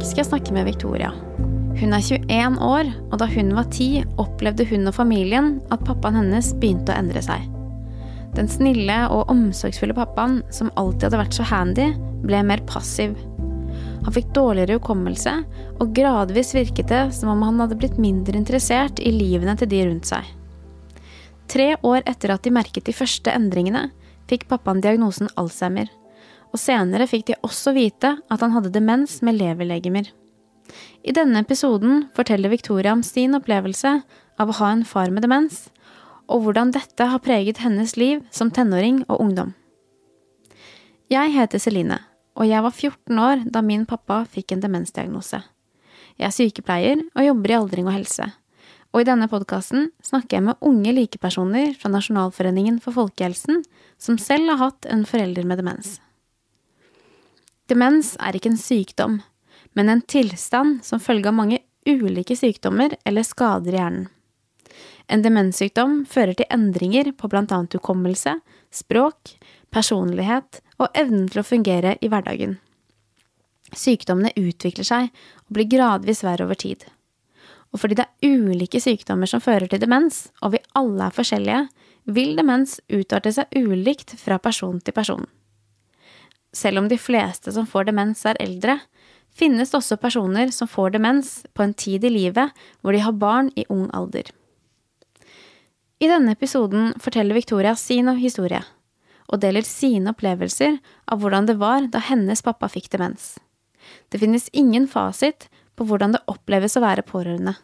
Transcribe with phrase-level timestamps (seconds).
[0.00, 1.10] Dag skal jeg snakke med Victoria.
[1.76, 6.16] Hun er 21 år, og da hun var 10, opplevde hun og familien at pappaen
[6.16, 7.44] hennes begynte å endre seg.
[8.32, 11.90] Den snille og omsorgsfulle pappaen, som alltid hadde vært så handy,
[12.24, 13.12] ble mer passiv.
[14.06, 15.36] Han fikk dårligere hukommelse,
[15.76, 19.84] og gradvis virket det som om han hadde blitt mindre interessert i livene til de
[19.84, 20.32] rundt seg.
[21.52, 23.90] Tre år etter at de merket de første endringene,
[24.32, 25.92] fikk pappaen diagnosen Alzheimer
[26.50, 30.10] og senere fikk de også vite at han hadde demens med leverlegemer.
[31.02, 34.00] I denne episoden forteller Victoria om sin opplevelse
[34.40, 35.68] av å ha en far med demens,
[36.30, 39.54] og hvordan dette har preget hennes liv som tenåring og ungdom.
[41.10, 41.98] Jeg heter Celine,
[42.38, 45.40] og jeg var 14 år da min pappa fikk en demensdiagnose.
[46.20, 48.28] Jeg er sykepleier og jobber i aldring og helse.
[48.90, 53.62] Og i denne podkasten snakker jeg med unge likepersoner fra Nasjonalforeningen for folkehelsen
[54.02, 55.98] som selv har hatt en forelder med demens.
[57.70, 59.20] Demens er ikke en sykdom,
[59.78, 64.08] men en tilstand som følge av mange ulike sykdommer eller skader i hjernen.
[65.10, 68.36] En demenssykdom fører til endringer på annet hukommelse,
[68.70, 69.36] språk,
[69.70, 72.58] personlighet og evnen til å fungere i hverdagen.
[73.74, 75.10] Sykdommene utvikler seg
[75.46, 76.84] og blir gradvis verre over tid.
[77.70, 81.66] Og fordi det er ulike sykdommer som fører til demens, og vi alle er forskjellige,
[82.10, 85.26] vil demens utarte seg ulikt fra person til person.
[86.52, 88.80] Selv om de fleste som får demens, er eldre,
[89.30, 93.16] finnes det også personer som får demens på en tid i livet hvor de har
[93.16, 94.26] barn i ung alder.
[96.00, 98.62] I denne episoden forteller Victoria sin historie,
[99.28, 103.34] og deler sine opplevelser av hvordan det var da hennes pappa fikk demens.
[104.08, 107.54] Det finnes ingen fasit på hvordan det oppleves å være pårørende.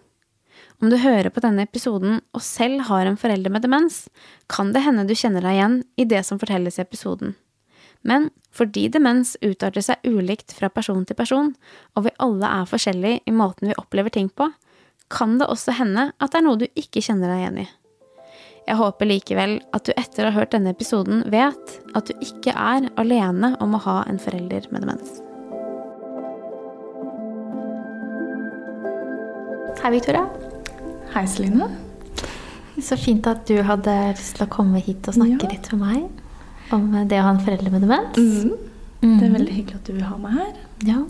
[0.80, 4.04] Om du hører på denne episoden og selv har en forelder med demens,
[4.52, 7.34] kan det hende du kjenner deg igjen i det som fortelles i episoden.
[8.06, 11.50] Men fordi demens utarter seg ulikt fra person til person,
[11.98, 14.48] og vi alle er forskjellige i måten vi opplever ting på,
[15.12, 17.66] kan det også hende at det er noe du ikke kjenner deg igjen i.
[18.66, 22.50] Jeg håper likevel at du etter å ha hørt denne episoden vet at du ikke
[22.50, 25.20] er alene om å ha en forelder med demens.
[29.82, 30.24] Hei, Victoria.
[31.14, 31.68] Hei, Celine.
[32.82, 35.52] Så fint at du hadde lyst til å komme hit og snakke ja.
[35.54, 36.25] litt med meg
[36.74, 38.18] om det å ha en forelder med demens.
[38.18, 38.66] Mm.
[39.02, 39.14] Mm.
[39.20, 40.52] Det er veldig hyggelig at du vil ha meg her.
[40.88, 41.00] Ja.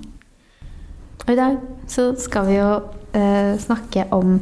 [1.25, 1.59] Og i dag
[1.91, 2.71] så skal vi jo
[3.17, 4.39] eh, snakke om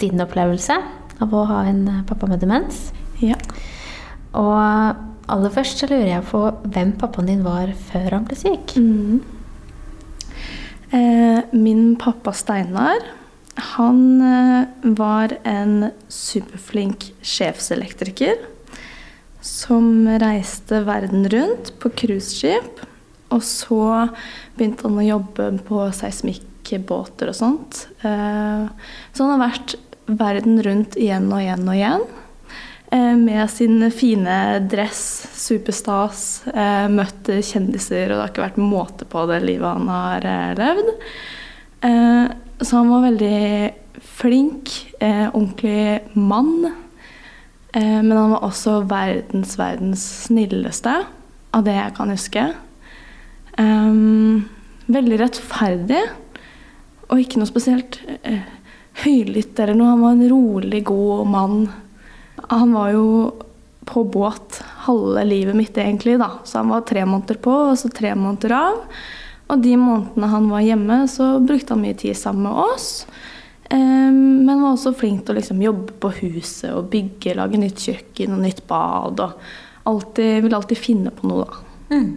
[0.00, 0.76] din opplevelse
[1.22, 2.88] av å ha en eh, pappa med demens.
[3.24, 3.38] Ja.
[4.38, 4.54] Og
[5.28, 8.76] aller først så lurer jeg på hvem pappaen din var før han ble syk.
[8.78, 9.18] Mm.
[10.88, 13.02] Eh, min pappa Steinar,
[13.74, 18.38] han eh, var en superflink sjefselektriker
[19.40, 22.84] som reiste verden rundt på cruiseskip.
[23.34, 24.08] Og så
[24.56, 27.84] begynte han å jobbe på seismikkbåter og sånt.
[28.00, 28.64] Eh,
[29.12, 29.76] så han har vært
[30.08, 32.06] verden rundt igjen og igjen og igjen.
[32.88, 34.38] Eh, med sin fine
[34.70, 35.02] dress,
[35.36, 36.22] superstas,
[36.54, 40.94] eh, møtt kjendiser, og det har ikke vært måte på det livet han har levd.
[42.58, 43.72] Så han var veldig
[44.02, 46.72] flink, ordentlig mann.
[47.78, 50.94] Eh, men han var også verdens, verdens snilleste,
[51.54, 52.46] av det jeg kan huske.
[53.58, 54.48] Um,
[54.90, 56.00] veldig rettferdig,
[57.08, 58.42] og ikke noe spesielt uh,
[59.04, 59.92] høylytt eller noe.
[59.94, 61.60] Han var en rolig, god mann.
[62.50, 63.06] Han var jo
[63.88, 66.34] på båt halve livet mitt, egentlig, da.
[66.44, 68.82] Så han var tre måneder på, og så tre måneder av.
[69.48, 73.06] Og de månedene han var hjemme, så brukte han mye tid sammen med oss.
[73.68, 77.82] Um, men var også flink til å liksom jobbe på huset og bygge, lage nytt
[77.84, 79.20] kjøkken og nytt bad.
[79.20, 81.64] Og alltid, ville alltid finne på noe, da.
[81.92, 82.10] Mm.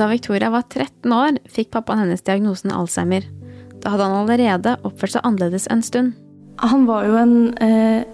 [0.00, 3.26] Da Victoria var 13 år, fikk pappaen hennes diagnosen Alzheimer.
[3.80, 6.14] Da hadde han allerede oppført seg annerledes en stund.
[6.60, 8.04] Han var jo en eh,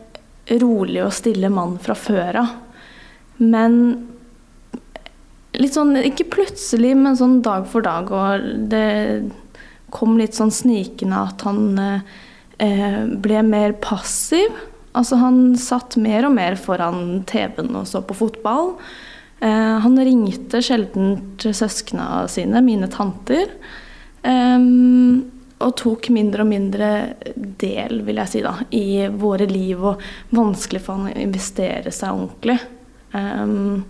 [0.63, 2.53] rolig og stille mann fra før av.
[3.43, 3.81] Men
[5.61, 8.11] litt sånn, ikke plutselig, men sånn dag for dag.
[8.13, 8.87] Og det
[9.95, 14.55] kom litt sånn snikende at han eh, ble mer passiv.
[14.97, 18.75] Altså han satt mer og mer foran TV-en og så på fotball.
[19.45, 23.53] Eh, han ringte sjelden søsknene sine, mine tanter.
[24.27, 24.61] Eh,
[25.57, 26.89] og tok mindre og mindre
[27.33, 29.81] del, vil jeg si, da, i våre liv.
[29.81, 30.03] Og
[30.37, 32.59] vanskelig for han å investere seg ordentlig.
[33.17, 33.85] Um,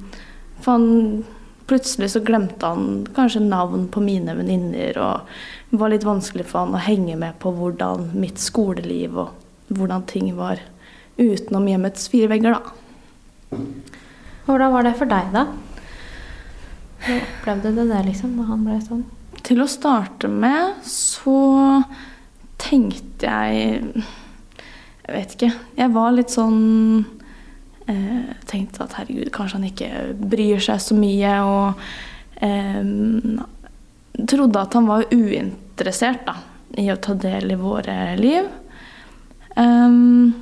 [0.63, 1.25] for han
[1.67, 6.63] Plutselig så glemte han kanskje navn på mine venninner, og det var litt vanskelig for
[6.63, 10.63] han å henge med på hvordan mitt skoleliv og hvordan ting var
[11.19, 13.59] utenom hjemmets fire vegger, da.
[14.47, 15.47] Hvordan var det for deg, da?
[17.03, 19.03] Hvordan opplevde du det liksom, da han ble sånn?
[19.47, 21.41] Til å starte med så
[22.63, 24.07] tenkte jeg
[25.07, 25.51] Jeg vet ikke.
[25.79, 27.05] Jeg var litt sånn
[27.93, 29.91] eh, Tenkte at herregud, kanskje han ikke
[30.33, 31.35] bryr seg så mye.
[31.47, 31.87] Og
[32.47, 33.45] eh,
[34.25, 36.39] trodde at han var uinteressert da,
[36.81, 38.49] i å ta del i våre liv.
[39.57, 40.35] Um,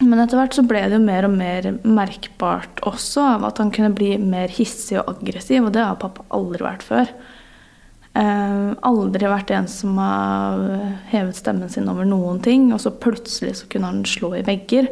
[0.00, 3.72] men etter hvert så ble det jo mer og mer merkbart også av at han
[3.74, 7.12] kunne bli mer hissig og aggressiv, og det har pappa aldri vært før.
[8.10, 10.64] Uh, aldri vært en som har
[11.12, 14.88] hevet stemmen sin over noen ting, og så plutselig så kunne han slå i vegger.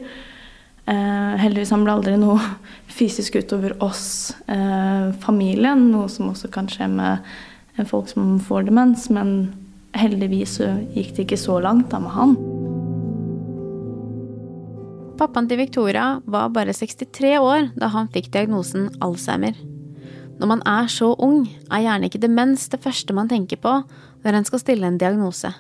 [0.89, 2.41] Uh, heldigvis han ble aldri noe
[2.99, 7.29] fysisk utover oss, eh, familien, noe som også kan skje med
[7.87, 9.53] folk som får demens, men
[9.95, 12.35] heldigvis så gikk det ikke så langt da med han.
[15.19, 19.55] Pappaen til Victoria var bare 63 år da han fikk diagnosen Alzheimer.
[20.39, 23.81] Når man er så ung, er gjerne ikke demens det første man tenker på
[24.25, 25.51] når en skal stille en diagnose.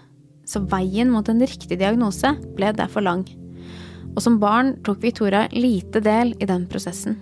[0.46, 3.26] Så veien mot en riktig diagnose ble derfor lang.
[4.18, 7.14] Og som barn tok Victoria lite del i den prosessen.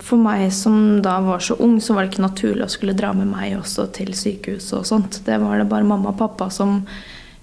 [0.00, 3.10] For meg som da var så ung, så var det ikke naturlig å skulle dra
[3.12, 5.20] med meg også til sykehuset og sånt.
[5.26, 6.80] Det var det bare mamma og pappa som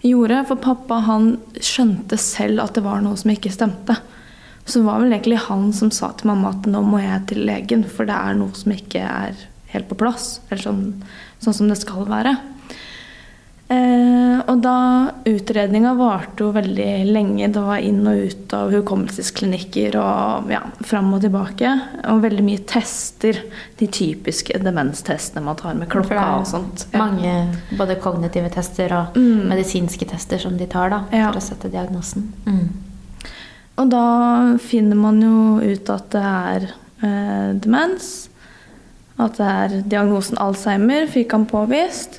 [0.02, 0.42] gjorde.
[0.50, 4.00] For pappa han skjønte selv at det var noe som ikke stemte.
[4.66, 7.46] Så det var vel egentlig han som sa til mamma at nå må jeg til
[7.46, 10.40] legen, for det er noe som ikke er helt på plass.
[10.50, 10.84] Eller sånn,
[11.38, 12.34] sånn som det skal være.
[13.70, 14.78] Eh, og da
[15.30, 17.52] Utredninga varte jo veldig lenge.
[17.54, 21.74] Det var inn og ut av hukommelsesklinikker og ja, fram og tilbake.
[22.10, 23.38] Og veldig mye tester.
[23.78, 26.88] De typiske demenstestene man tar med klokka og sånt.
[26.90, 27.04] Ja.
[27.04, 27.36] Mange
[27.78, 29.46] både kognitive tester og mm.
[29.52, 31.30] medisinske tester som de tar da, for ja.
[31.30, 32.26] å sette diagnosen.
[32.50, 32.66] Mm.
[33.80, 34.08] Og da
[34.66, 36.66] finner man jo ut at det er
[37.06, 38.10] eh, demens.
[39.20, 42.18] At det er diagnosen Alzheimer fikk han påvist.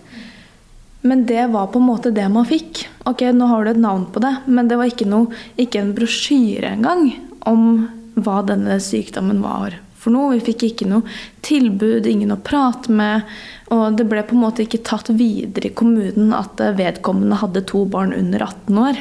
[1.01, 2.85] Men det var på en måte det man fikk.
[3.09, 5.95] Ok, nå har du et navn på det, men det var ikke, noe, ikke en
[5.97, 7.07] brosjyre engang
[7.49, 7.87] om
[8.21, 10.35] hva denne sykdommen var for noe.
[10.37, 11.09] Vi fikk ikke noe
[11.47, 13.25] tilbud, ingen å prate med.
[13.73, 17.87] Og det ble på en måte ikke tatt videre i kommunen at vedkommende hadde to
[17.89, 19.01] barn under 18 år.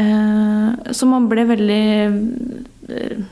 [0.00, 1.84] Eh, så man ble veldig
[2.88, 3.22] eh,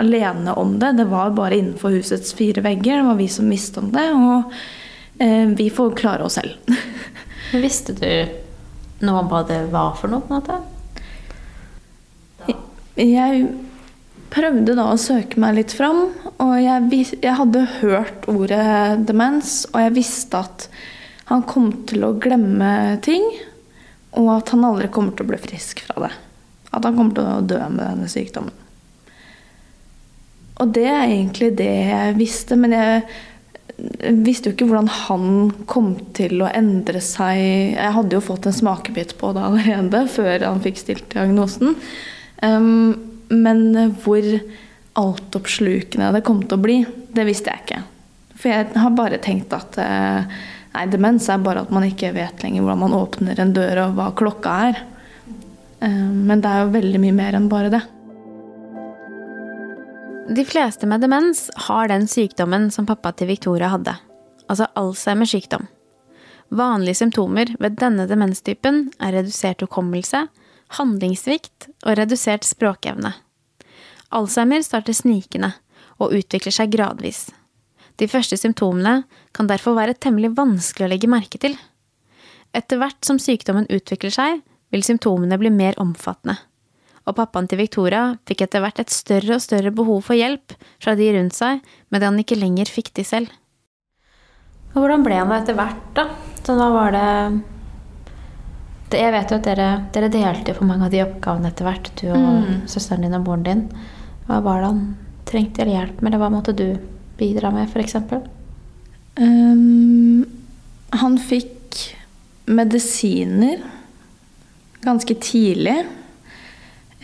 [0.00, 0.94] alene om det.
[1.00, 3.00] Det var bare innenfor husets fire vegger.
[3.00, 4.08] Det var vi som visste om det.
[4.16, 4.52] og
[5.56, 6.56] vi får klare oss selv.
[7.52, 8.08] Men visste du
[9.06, 10.24] noe om hva det var for noe?
[10.24, 10.56] på en måte?
[12.96, 13.46] Jeg
[14.32, 16.06] prøvde da å søke meg litt fram,
[16.42, 20.68] og jeg, jeg, hadde hørt ordet demens, og jeg visste at
[21.30, 23.24] han kom til å glemme ting,
[24.16, 26.12] og at han aldri kommer til å bli frisk fra det.
[26.72, 28.64] At han kommer til å dø med denne sykdommen.
[30.56, 33.02] Og det er egentlig det jeg visste, men jeg
[33.76, 35.26] visste jo ikke hvordan han
[35.68, 37.40] kom til å endre seg.
[37.76, 41.76] Jeg hadde jo fått en smakebit på det allerede før han fikk stilt diagnosen.
[42.40, 42.94] Um,
[43.28, 44.24] men hvor
[44.96, 46.78] altoppslukende det kom til å bli,
[47.12, 47.82] det visste jeg ikke.
[48.36, 50.38] For jeg har bare tenkt at uh,
[50.76, 53.98] nei, demens er bare at man ikke vet lenger hvordan man åpner en dør og
[53.98, 54.80] hva klokka er.
[55.84, 57.84] Um, men det er jo veldig mye mer enn bare det.
[60.28, 63.92] De fleste med demens har den sykdommen som pappa til Victoria hadde,
[64.50, 65.68] altså Alzheimers sykdom.
[66.50, 70.24] Vanlige symptomer ved denne demenstypen er redusert hukommelse,
[70.80, 73.12] handlingssvikt og redusert språkevne.
[74.10, 75.52] Alzheimer starter snikende
[76.02, 77.28] og utvikler seg gradvis.
[77.96, 79.04] De første symptomene
[79.34, 81.54] kan derfor være temmelig vanskelig å legge merke til.
[82.50, 84.42] Etter hvert som sykdommen utvikler seg,
[84.74, 86.40] vil symptomene bli mer omfattende
[87.06, 90.96] og pappaen til Victoria fikk etter hvert et større og større behov for hjelp fra
[90.98, 91.60] de rundt seg,
[91.90, 93.30] med det han ikke lenger fikk de selv.
[94.74, 96.08] Og hvordan ble han da etter hvert, da?
[96.42, 97.06] Så da var det,
[98.92, 101.92] det Jeg vet jo at dere, dere delte på mange av de oppgavene etter hvert,
[101.98, 102.58] du og mm.
[102.70, 103.62] søsteren din og moren din.
[104.26, 104.82] Hva var det han
[105.26, 106.66] trengte hjelp med, eller hva måtte du
[107.18, 107.96] bidra med, f.eks.?
[109.16, 110.26] Um,
[110.92, 111.80] han fikk
[112.46, 113.62] medisiner
[114.86, 115.78] ganske tidlig.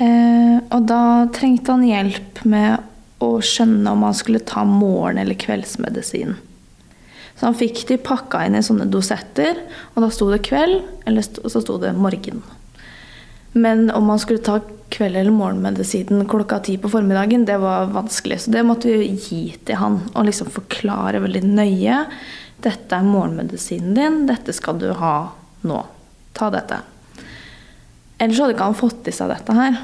[0.00, 2.80] Eh, og da trengte han hjelp med
[3.22, 6.36] å skjønne om han skulle ta morgen- eller kveldsmedisin.
[7.36, 9.58] Så han fikk de pakka inn i sånne dosetter,
[9.94, 12.42] og da sto det kveld, eller så sto det morgen.
[13.52, 14.60] Men om han skulle ta
[14.92, 18.40] kveld- eller morgenmedisinen klokka ti på formiddagen, det var vanskelig.
[18.40, 22.06] Så det måtte vi gi til han og liksom forklare veldig nøye.
[22.62, 25.32] Dette er morgenmedisinen din, dette skal du ha
[25.64, 25.84] nå.
[26.34, 26.80] Ta dette.
[28.22, 29.78] Ellers hadde ikke han fått i seg dette her.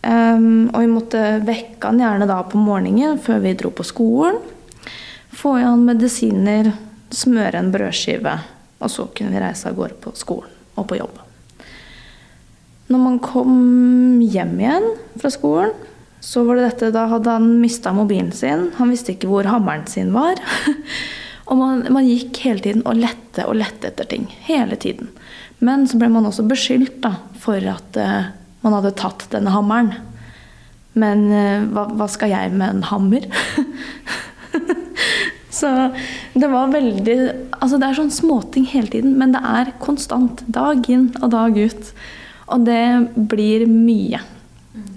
[0.00, 4.40] Um, og vi måtte vekke han gjerne da på morgenen før vi dro på skolen.
[5.30, 6.72] få i han medisiner,
[7.10, 8.32] smøre en brødskive,
[8.80, 11.20] og så kunne vi reise av gårde på skolen og på jobb.
[12.90, 13.54] Når man kom
[14.20, 14.86] hjem igjen
[15.20, 15.72] fra skolen,
[16.20, 18.68] så var det dette, da hadde han mista mobilen sin.
[18.76, 20.40] Han visste ikke hvor hammeren sin var.
[21.48, 24.26] og man, man, gikk hele tiden og lette og lette etter ting.
[24.44, 25.14] Hele tiden.
[25.64, 28.30] Men så ble man også beskyldt da, for at uh,
[28.64, 29.92] man hadde tatt denne hammeren.
[30.98, 33.28] Men uh, hva, hva, skal jeg med en hammer?
[35.60, 35.70] så
[36.32, 37.16] det var veldig
[37.60, 40.44] Altså det er sånn småting hele tiden, men det er konstant.
[40.48, 41.94] Dag inn og dag ut.
[42.50, 42.84] Og det
[43.30, 44.22] blir mye.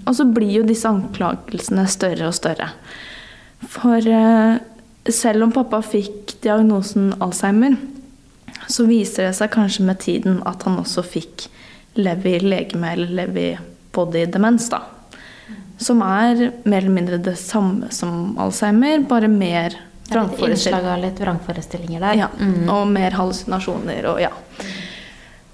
[0.04, 2.72] Og så blir jo disse anklagelsene større og større.
[3.68, 4.56] For uh,
[5.12, 7.76] selv om pappa fikk diagnosen Alzheimer,
[8.70, 11.48] så viser det seg kanskje med tiden at han også fikk
[11.94, 14.82] levi-legeme, eller levi-body-demens, da.
[15.78, 19.76] Som er mer eller mindre det samme som Alzheimer, bare mer
[20.08, 20.50] vrangforestillinger.
[20.50, 22.18] Innslag av litt vrangforestillinger der.
[22.24, 22.68] Ja, mm.
[22.70, 24.32] og mer hallusinasjoner og ja.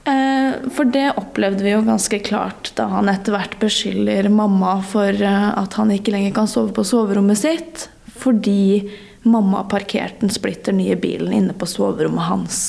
[0.04, 5.12] Eh, for det opplevde vi jo ganske klart da han etter hvert beskylder mamma for
[5.12, 7.88] eh, at han ikke lenger kan sove på soverommet sitt
[8.20, 8.88] fordi
[9.28, 12.62] mamma parkerte den splitter nye bilen inne på soverommet hans.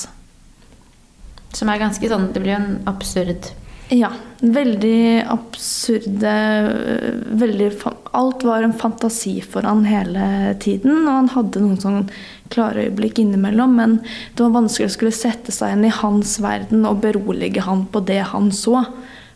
[1.56, 3.52] Som er ganske sånn Det blir jo en absurd
[3.92, 4.08] ja.
[4.40, 6.32] Veldig absurde
[7.28, 7.72] veldig,
[8.12, 11.04] Alt var en fantasi for han hele tiden.
[11.04, 12.06] Og han hadde noen sånn
[12.52, 13.98] klare øyeblikk innimellom, men
[14.36, 18.04] det var vanskelig å skulle sette seg inn i hans verden og berolige han på
[18.08, 18.86] det han så.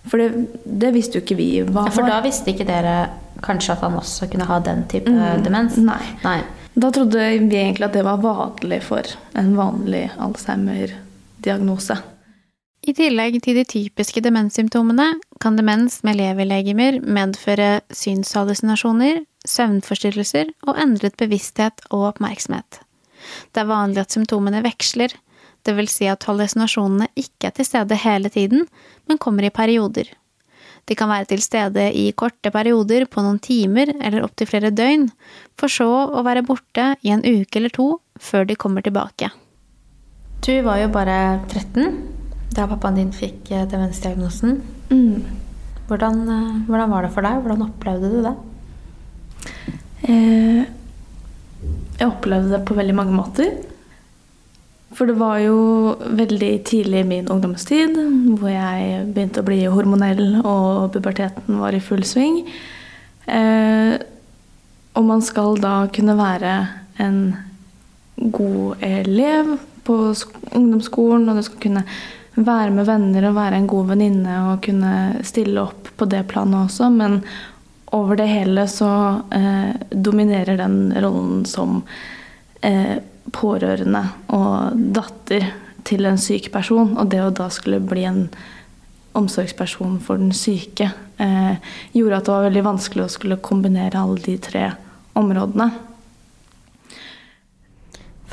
[0.08, 1.94] For det, det visste jo ikke vi hva var.
[1.96, 2.98] For da visste ikke dere
[3.44, 5.80] kanskje at han også kunne ha den type mm, demens?
[5.84, 6.00] Nei.
[6.24, 6.40] nei.
[6.76, 10.08] Da trodde vi egentlig at det var vanlig for en vanlig
[11.46, 11.98] Alzheimer-diagnose.
[12.86, 21.18] I tillegg til de typiske demenssymptomene kan demens med leverlegemer medføre synshallusinasjoner, søvnforstyrrelser og endret
[21.18, 22.82] bevissthet og oppmerksomhet.
[23.54, 25.10] Det er vanlig at symptomene veksler,
[25.66, 28.68] vil si at hallusinasjonene ikke er til stede hele tiden,
[29.10, 30.06] men kommer i perioder.
[30.86, 35.08] De kan være til stede i korte perioder på noen timer eller opptil flere døgn,
[35.58, 39.32] for så å være borte i en uke eller to før de kommer tilbake.
[40.46, 41.96] Du var jo bare 13
[42.54, 44.60] da pappaen din fikk eh, demensdiagnosen.
[44.92, 45.24] Mm.
[45.90, 47.40] Hvordan, eh, hvordan, var det for deg?
[47.42, 48.36] Hvordan opplevde du det?
[50.06, 50.62] Eh,
[51.98, 53.58] jeg opplevde det på veldig mange måter.
[54.94, 55.58] For det var jo
[56.22, 57.98] veldig tidlig i min ungdomstid
[58.38, 62.44] hvor jeg begynte å bli hormonell, og puberteten var i full sving.
[63.26, 63.98] Eh,
[64.96, 66.60] og man skal da kunne være
[67.02, 67.24] en
[68.30, 69.98] god elev på
[70.52, 71.84] ungdomsskolen, og du skal kunne
[72.36, 76.66] være med venner og være en god venninne og kunne stille opp på det planet
[76.66, 76.90] også.
[76.92, 77.22] Men
[77.96, 78.92] over det hele så
[79.32, 81.80] eh, dominerer den rollen som
[82.62, 82.98] eh,
[83.32, 84.04] pårørende
[84.36, 85.48] og datter
[85.86, 86.98] til en syk person.
[86.98, 88.28] Og det å da skulle bli en
[89.16, 90.90] omsorgsperson for den syke
[91.24, 91.56] eh,
[91.96, 94.70] gjorde at det var veldig vanskelig å skulle kombinere alle de tre
[95.16, 95.70] områdene.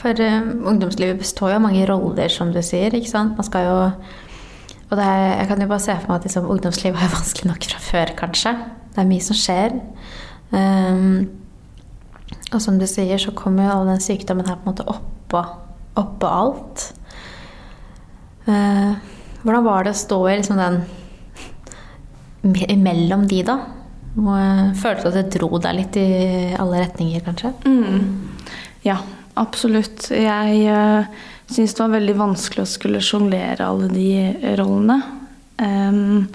[0.03, 2.95] For uh, ungdomslivet består jo av mange roller, som du sier.
[2.95, 3.37] ikke sant?
[3.39, 3.77] Man skal jo
[4.93, 7.69] Og er, jeg kan jo bare se for meg at liksom, ungdomslivet er vanskelig nok
[7.71, 8.51] fra før, kanskje.
[8.93, 9.79] Det er mye som skjer.
[10.53, 11.31] Um,
[12.53, 15.41] og som du sier, så kommer jo all den sykdommen her på en måte oppå,
[15.97, 16.85] oppå alt.
[18.45, 19.01] Uh,
[19.47, 20.83] hvordan var det å stå i liksom den
[22.43, 23.55] Imellom de, da?
[24.19, 26.07] Og, følte du at det dro deg litt i
[26.59, 27.53] alle retninger, kanskje?
[27.65, 28.33] Mm.
[28.83, 28.97] Ja,
[29.35, 30.11] Absolutt.
[30.13, 31.07] Jeg uh,
[31.49, 34.99] syns det var veldig vanskelig å skulle sjonglere alle de rollene.
[35.57, 36.27] Um,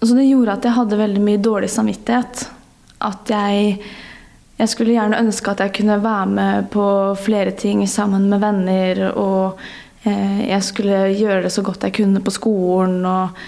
[0.00, 2.46] så det gjorde at jeg hadde veldig mye dårlig samvittighet.
[3.04, 3.82] At jeg
[4.58, 9.04] Jeg skulle gjerne ønske at jeg kunne være med på flere ting sammen med venner.
[9.12, 9.60] Og
[10.06, 13.38] uh, jeg skulle gjøre det så godt jeg kunne på skolen og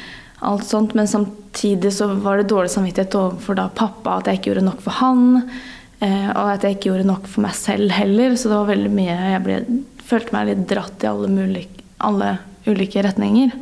[0.47, 0.95] alt sånt.
[0.95, 4.85] Men samtidig så var det dårlig samvittighet overfor da pappa at jeg ikke gjorde nok
[4.85, 5.41] for han.
[6.01, 8.37] Eh, og at jeg ikke gjorde nok for meg selv heller.
[8.37, 9.59] Så det var veldig mye Jeg ble,
[10.11, 11.67] følte meg litt dratt i alle, mulig,
[12.01, 12.35] alle
[12.69, 13.57] ulike retninger.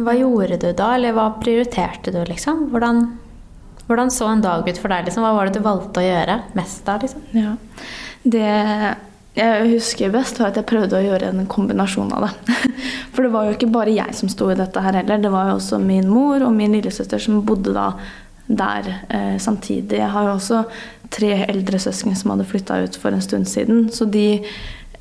[0.00, 2.68] Hva gjorde du da, eller hva prioriterte du, liksom?
[2.72, 3.04] Hvordan,
[3.86, 5.06] hvordan så en dag ut for deg?
[5.06, 5.26] Liksom?
[5.26, 6.96] Hva var det du valgte å gjøre mest da?
[7.02, 7.24] Liksom?
[7.36, 7.54] Ja.
[8.20, 8.50] Det
[9.38, 12.56] jeg husker best, var at jeg prøvde å gjøre en kombinasjon av det.
[13.14, 15.22] For det var jo ikke bare jeg som sto i dette her heller.
[15.22, 17.92] Det var jo også min mor og min lillesøster som bodde da
[18.50, 19.98] der eh, samtidig.
[20.00, 20.62] Jeg har jo også
[21.10, 23.88] tre eldre søsken som hadde flytta ut for en stund siden.
[23.94, 24.42] Så de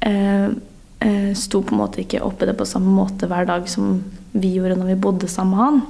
[0.05, 0.49] eh,
[0.99, 4.55] eh, sto på en måte ikke oppe det på samme måte hver dag som vi
[4.57, 5.81] gjorde når vi bodde sammen med han.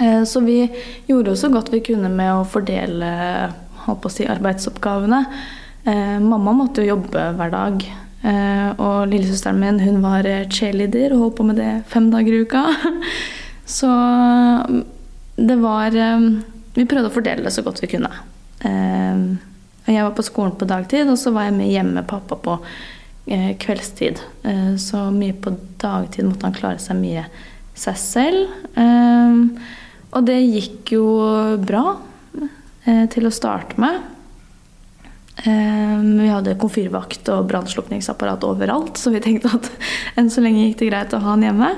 [0.00, 0.60] Eh, så vi
[1.06, 3.10] gjorde jo så godt vi kunne med å fordele
[3.86, 5.24] holdt på å si, arbeidsoppgavene.
[5.88, 7.84] Eh, mamma måtte jo jobbe hver dag.
[8.20, 12.42] Eh, og lillesøsteren min hun var cheerleader og holdt på med det fem dager i
[12.44, 12.64] uka.
[13.78, 13.88] Så
[15.36, 16.26] det var eh,
[16.74, 18.10] Vi prøvde å fordele det så godt vi kunne.
[18.60, 19.22] Eh,
[19.90, 22.58] jeg var på skolen på dagtid, og så var jeg med hjemme med pappa på
[23.26, 24.20] eh, kveldstid.
[24.46, 27.26] Eh, så mye på dagtid måtte han klare seg mye
[27.80, 28.50] seg selv.
[30.10, 31.04] og det gikk jo
[31.64, 31.94] bra
[33.08, 34.02] til å starte med.
[35.40, 39.70] Vi hadde komfyrvakt og brannslukningsapparat overalt, så vi tenkte at
[40.20, 41.70] enn så lenge gikk det greit å ha han hjemme.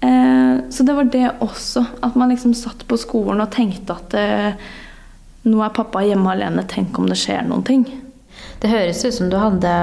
[0.00, 4.14] Så det var det også, at man liksom satt på skolen og tenkte at
[5.44, 7.84] nå er pappa hjemme alene, tenk om det skjer noen ting.
[8.62, 9.74] Det høres ut som du hadde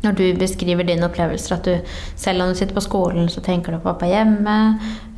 [0.00, 3.74] når du beskriver dine opplevelser, at du selv om du sitter på skolen, så tenker
[3.74, 4.56] du på pappa hjemme.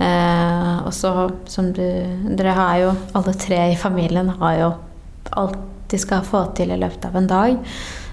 [0.02, 1.12] Eh, og så
[1.50, 1.84] som du
[2.34, 4.72] Dere har jo, alle tre i familien har jo
[5.38, 5.60] alt
[5.92, 7.56] de skal få til i løpet av en dag.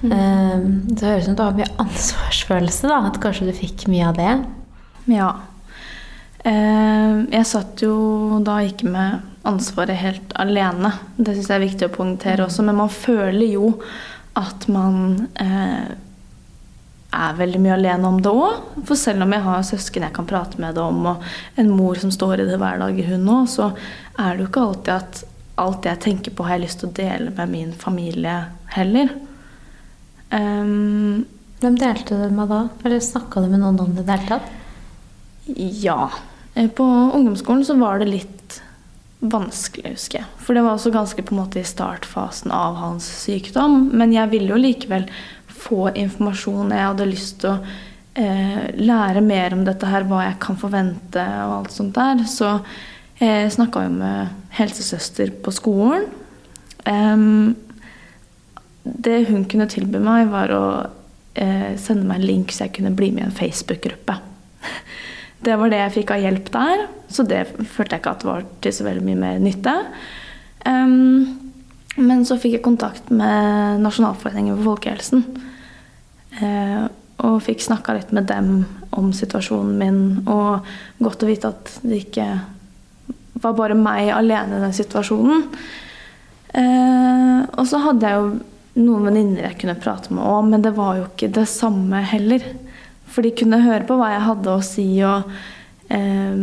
[0.04, 0.14] Mm.
[0.14, 0.56] Eh,
[0.92, 3.02] det høres ut som du har mye ansvarsfølelse, da.
[3.08, 4.34] At kanskje du fikk mye av det?
[5.10, 5.32] Ja.
[6.44, 10.94] Eh, jeg satt jo da ikke med ansvaret helt alene.
[11.18, 12.66] Det syns jeg er viktig å poengtere også.
[12.68, 13.74] Men man føler jo
[14.40, 15.90] at man eh,
[17.10, 18.84] er veldig mye alene om det òg.
[18.86, 22.00] For selv om jeg har søsken jeg kan prate med det om, og en mor
[22.00, 23.72] som står i det hver dag, hun òg, så
[24.20, 25.24] er det jo ikke alltid at
[25.60, 28.38] alt jeg tenker på, har jeg lyst til å dele med min familie
[28.78, 29.12] heller.
[30.32, 31.26] Um,
[31.60, 32.62] Hvem delte du med da?
[32.88, 34.59] Eller snakka du med noen om det i det hele tatt?
[35.56, 36.10] Ja.
[36.54, 38.62] Eh, på ungdomsskolen så var det litt
[39.20, 40.30] vanskelig, husker jeg.
[40.40, 43.90] For det var også ganske på en måte i startfasen av hans sykdom.
[43.94, 45.10] Men jeg ville jo likevel
[45.60, 46.72] få informasjon.
[46.72, 47.58] Jeg hadde lyst til å
[48.20, 52.24] eh, lære mer om dette her, hva jeg kan forvente og alt sånt der.
[52.30, 52.60] Så
[53.20, 56.08] jeg snakka jo med helsesøster på skolen.
[56.88, 57.58] Um,
[58.84, 60.64] det hun kunne tilby meg, var å
[61.36, 64.16] eh, sende meg en link så jeg kunne bli med i en Facebook-gruppe.
[65.40, 68.48] Det var det jeg fikk av hjelp der, så det følte jeg ikke at var
[68.64, 69.76] til så veldig mye mer nytte.
[70.68, 71.52] Um,
[72.00, 75.24] men så fikk jeg kontakt med Nasjonalforeningen for folkehelsen.
[76.40, 76.90] Uh,
[77.24, 78.64] og fikk snakka litt med dem
[78.96, 80.68] om situasjonen min, og
[81.04, 82.28] godt å vite at det ikke
[83.40, 85.46] var bare meg alene i den situasjonen.
[86.50, 88.30] Uh, og så hadde jeg jo
[88.80, 92.44] noen venninner jeg kunne prate med òg, men det var jo ikke det samme heller.
[93.20, 95.26] For de kunne høre på hva jeg hadde å si, og
[95.92, 96.38] eh,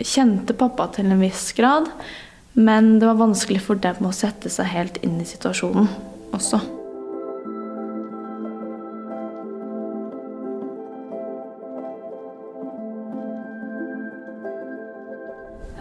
[0.00, 1.90] kjente pappa til en viss grad.
[2.56, 5.90] Men det var vanskelig for dem å sette seg helt inn i situasjonen
[6.32, 6.62] også.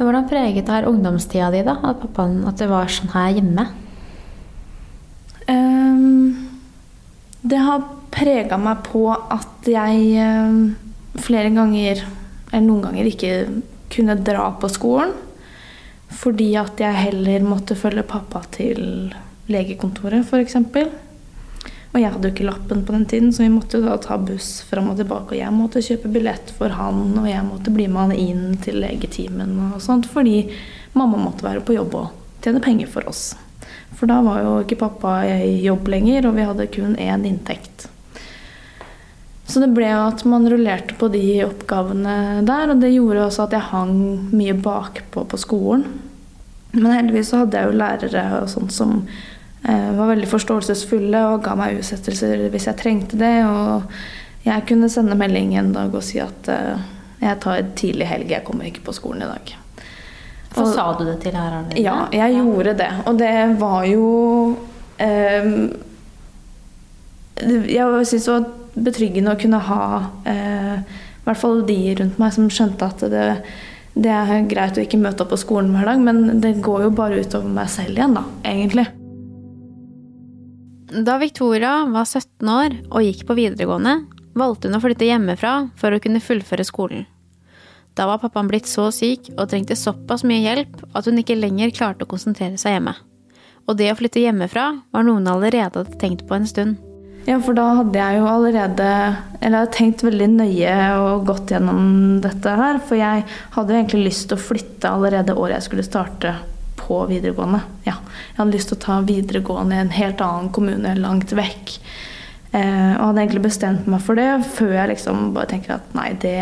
[0.03, 1.79] Hvordan preget det her ungdomstida di, da?
[1.79, 3.69] At, pappaen, at det var sånn her hjemme?
[5.47, 6.49] Um,
[7.47, 10.59] det har prega meg på at jeg eh,
[11.21, 12.03] flere ganger,
[12.51, 13.33] eller noen ganger, ikke
[13.93, 15.13] kunne dra på skolen.
[16.15, 19.11] Fordi at jeg heller måtte følge pappa til
[19.51, 20.55] legekontoret, f.eks.
[21.95, 24.59] Og jeg hadde jo ikke lappen på den tiden, så vi måtte da ta buss
[24.67, 25.31] fram og tilbake.
[25.31, 28.81] Og jeg måtte kjøpe billett for han, og jeg måtte bli med han inn til
[28.83, 30.09] legetimen og sånt.
[30.11, 30.41] Fordi
[30.95, 33.29] mamma måtte være på jobb og tjene penger for oss.
[33.95, 37.87] For da var jo ikke pappa i jobb lenger, og vi hadde kun én inntekt.
[39.45, 43.45] Så det ble jo at man rullerte på de oppgavene der, og det gjorde også
[43.45, 43.95] at jeg hang
[44.33, 45.85] mye bakpå på skolen.
[46.75, 51.43] Men heldigvis så hadde jeg jo lærere og sånt som eh, var veldig forståelsesfulle og
[51.45, 53.35] ga meg utsettelser hvis jeg trengte det.
[53.45, 53.85] Og
[54.47, 56.89] jeg kunne sende melding en dag og si at eh,
[57.21, 59.55] jeg tar tidlig helg, jeg kommer ikke på skolen i dag.
[60.55, 61.83] For sa du det til læreren din?
[61.83, 62.41] Ja, jeg ja.
[62.41, 62.91] gjorde det.
[63.05, 64.05] Og det var jo
[64.97, 65.47] eh,
[67.35, 68.45] Jeg syns det var
[68.75, 69.85] betryggende å kunne ha
[70.27, 70.75] eh,
[71.25, 73.23] i hvert fall de rundt meg som skjønte at det,
[73.95, 76.93] det, er greit å ikke møte opp på skolen hver dag, men det går jo
[76.95, 78.85] bare utover meg selv igjen, da, egentlig.
[80.95, 83.97] Da Victoria var 17 år og gikk på videregående,
[84.37, 87.03] valgte hun å flytte hjemmefra for å kunne fullføre skolen.
[87.95, 91.71] Da var pappaen blitt så syk og trengte såpass mye hjelp at hun ikke lenger
[91.75, 92.93] klarte å konsentrere seg hjemme.
[93.65, 96.75] Og det å flytte hjemmefra var noe hun allerede hadde tenkt på en stund.
[97.25, 98.87] Ja, for da hadde jeg jo allerede
[99.39, 101.85] Eller jeg hadde tenkt veldig nøye og gått gjennom
[102.21, 102.81] dette her.
[102.85, 103.23] For jeg
[103.55, 106.35] hadde jo egentlig lyst til å flytte allerede året jeg skulle starte
[106.79, 107.61] på videregående.
[107.87, 111.73] Ja, jeg hadde lyst til å ta videregående i en helt annen kommune langt vekk.
[112.51, 116.11] Eh, og hadde egentlig bestemt meg for det før jeg liksom bare tenker at nei,
[116.21, 116.37] det,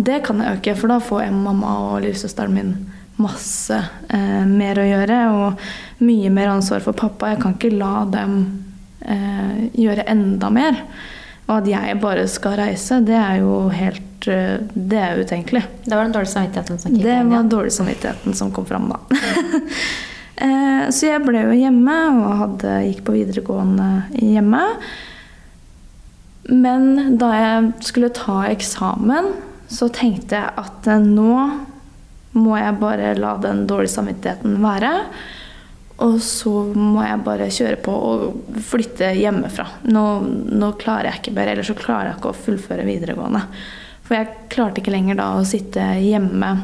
[0.00, 0.78] det kan jeg jo ikke.
[0.80, 2.72] For da får jeg mamma og lillesøsteren min
[3.20, 3.76] masse
[4.08, 5.68] eh, mer å gjøre og
[6.04, 7.34] mye mer ansvar for pappa.
[7.34, 8.40] Jeg kan ikke la dem
[9.06, 10.78] eh, gjøre enda mer.
[11.50, 15.64] Og at jeg bare skal reise, det er jo helt eh, Det er utenkelig.
[15.84, 19.02] Det var den dårlige samvittigheten som Det var dårlig samvittigheten som kom fram da.
[20.40, 23.88] Eh, så jeg ble jo hjemme og hadde, gikk på videregående
[24.24, 24.62] hjemme.
[26.48, 29.34] Men da jeg skulle ta eksamen,
[29.68, 31.34] så tenkte jeg at eh, nå
[32.40, 34.94] må jeg bare la den dårlige samvittigheten være.
[36.00, 39.66] Og så må jeg bare kjøre på og flytte hjemmefra.
[39.92, 40.04] Nå,
[40.48, 43.44] nå klarer jeg ikke mer, ellers så klarer jeg ikke å fullføre videregående.
[44.06, 46.54] For jeg klarte ikke lenger da å sitte hjemme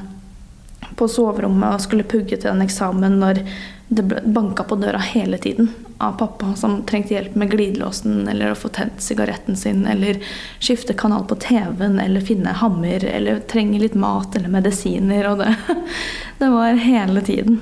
[0.96, 3.42] på soverommet og skulle pugge til en eksamen når
[3.88, 5.68] det banka på døra hele tiden
[5.98, 10.18] av pappa som trengte hjelp med glidelåsen eller å få tent sigaretten sin eller
[10.58, 15.30] skifte kanal på TV-en eller finne hammer eller trenge litt mat eller medisiner.
[15.30, 15.54] Og det,
[16.40, 17.60] det var hele tiden.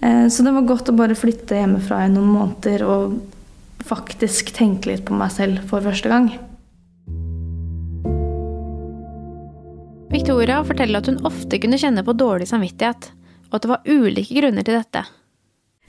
[0.00, 3.18] Eh, så det var godt å bare flytte hjemmefra i noen måneder og
[3.84, 6.30] faktisk tenke litt på meg selv for første gang.
[10.10, 13.10] Victoria forteller at hun ofte kunne kjenne på dårlig samvittighet,
[13.50, 15.04] og at det var ulike grunner til dette.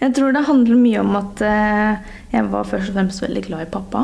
[0.02, 3.66] Jeg tror det handler mye om at eh, jeg var først og fremst veldig glad
[3.66, 4.04] i pappa.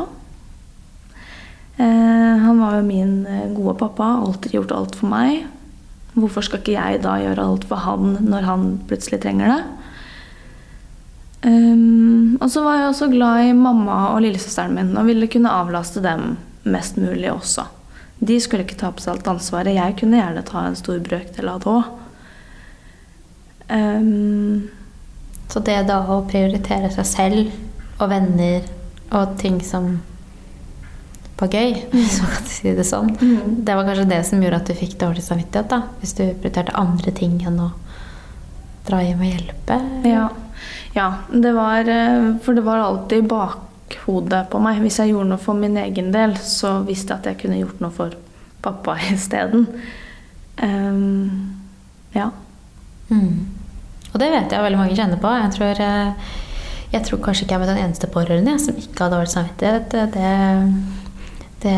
[1.78, 3.14] Eh, han var jo min
[3.54, 5.46] gode pappa, alltid gjort alt for meg.
[6.18, 9.87] Hvorfor skal ikke jeg da gjøre alt for han når han plutselig trenger det?
[11.48, 15.52] Um, og så var jeg også glad i mamma og lillesøsteren min og ville kunne
[15.54, 16.34] avlaste dem
[16.68, 17.64] mest mulig også.
[18.18, 19.76] De skulle ikke ta på seg alt ansvaret.
[19.78, 21.94] Jeg kunne gjerne ta en stor brøkdel av det òg.
[23.68, 24.68] Um,
[25.48, 28.66] så det da å prioritere seg selv og venner
[29.16, 29.94] og ting som
[31.38, 33.62] var gøy, hvis man kan si det sånn, mm.
[33.64, 35.70] det var kanskje det som gjorde at du fikk dårlig samvittighet?
[35.70, 37.70] da, Hvis du prioriterte andre ting enn å
[38.88, 39.80] dra hjem og hjelpe?
[40.08, 40.26] Ja.
[40.96, 44.80] Ja, det var eh, For det var alltid i bakhodet på meg.
[44.84, 47.84] Hvis jeg gjorde noe for min egen del, så visste jeg at jeg kunne gjort
[47.84, 48.18] noe for
[48.64, 49.68] pappa isteden.
[50.58, 51.54] Um,
[52.16, 52.30] ja.
[53.08, 53.46] Mm.
[54.12, 55.32] Og det vet jeg veldig mange kjenner på.
[55.42, 56.30] Jeg tror, eh,
[56.94, 59.92] jeg tror kanskje ikke jeg er den eneste pårørende som ikke har dårlig samvittighet.
[60.14, 60.32] Det,
[61.62, 61.76] det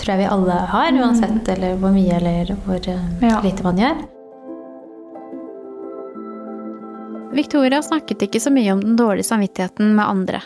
[0.00, 1.02] tror jeg vi alle har, mm.
[1.04, 3.38] uansett eller hvor mye eller hvor eh, ja.
[3.44, 4.02] lite man gjør.
[7.32, 10.42] Victoria snakket ikke så mye om den dårlige samvittigheten med andre.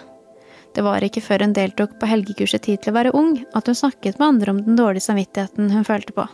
[0.74, 3.74] Det var ikke før hun deltok på helgekurset Tid til å være ung, at hun
[3.74, 6.26] snakket med andre om den dårlige samvittigheten hun følte på.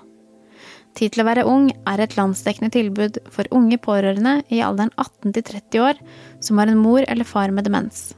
[0.99, 5.33] Tid til å være ung er et landsdekkende tilbud for unge pårørende i alderen 18
[5.39, 6.03] til 30 år
[6.45, 8.11] som har en mor eller far med demens.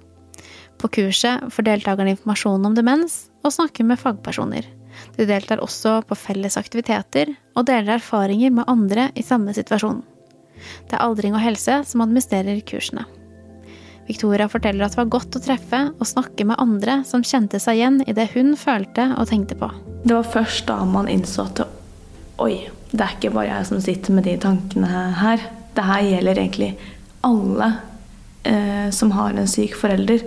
[0.82, 4.66] På kurset får deltakerne informasjon om demens og snakker med fagpersoner.
[5.14, 10.02] De deltar også på felles aktiviteter og deler erfaringer med andre i samme situasjon.
[10.88, 13.06] Det er Aldring og helse som administrerer kursene.
[14.08, 17.78] Victoria forteller at det var godt å treffe og snakke med andre som kjente seg
[17.78, 19.70] igjen i det hun følte og tenkte på.
[20.04, 21.64] Det var først da man innså at
[22.44, 25.48] oi, det er ikke bare jeg som sitter med de tankene her.
[25.74, 26.74] Det her gjelder egentlig
[27.24, 27.70] alle
[28.44, 30.26] eh, som har en syk forelder.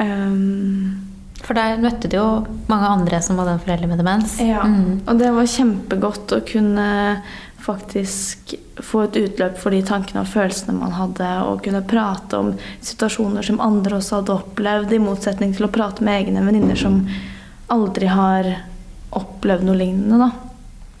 [0.00, 1.10] Um,
[1.40, 2.26] for der møtte du jo
[2.70, 4.36] mange andre som hadde en forelder med demens.
[4.44, 5.04] Ja, mm.
[5.08, 6.88] og det var kjempegodt å kunne
[7.62, 12.52] faktisk få et utløp for de tankene og følelsene man hadde, og kunne prate om
[12.84, 17.02] situasjoner som andre også hadde opplevd, i motsetning til å prate med egne venninner som
[17.70, 18.48] aldri har
[19.16, 20.28] opplevd noe lignende.
[20.28, 20.30] da.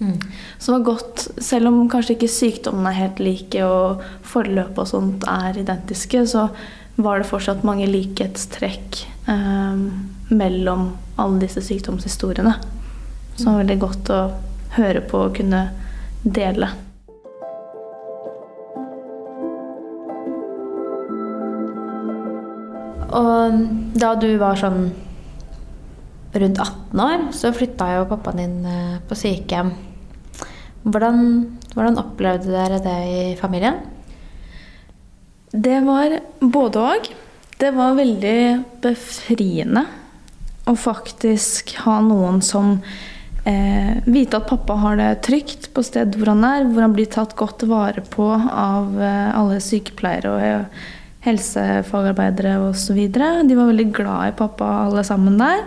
[0.00, 0.20] Mm.
[0.58, 4.88] Så det var godt, selv om kanskje ikke sykdommene er helt like og forløpet og
[4.88, 6.48] sånt er identiske, så
[7.00, 9.84] var det fortsatt mange likhetstrekk eh,
[10.32, 12.54] mellom alle disse sykdomshistoriene.
[13.36, 14.20] Som var veldig godt å
[14.76, 15.62] høre på og kunne
[16.24, 16.70] dele.
[23.10, 23.62] Og
[23.98, 24.90] da du var sånn
[26.30, 29.72] rundt 18 år, så flytta jo pappaen din eh, på sykehjem.
[30.86, 31.24] Hvordan,
[31.74, 33.80] hvordan opplevde dere det i familien?
[35.50, 37.08] Det var både òg.
[37.60, 38.38] Det var veldig
[38.80, 39.82] befriende
[40.70, 42.78] å faktisk ha noen som
[43.44, 47.10] eh, Vite at pappa har det trygt på stedet hvor han er, hvor han blir
[47.10, 50.80] tatt godt vare på av eh, alle sykepleiere og
[51.24, 53.00] helsefagarbeidere osv.
[53.12, 55.66] De var veldig glad i pappa alle sammen der.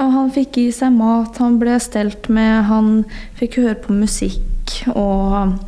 [0.00, 3.02] Og han fikk i seg mat, han ble stelt med, han
[3.36, 4.78] fikk høre på musikk.
[4.94, 5.58] Og